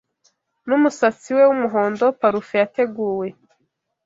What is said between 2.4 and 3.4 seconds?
yateguwe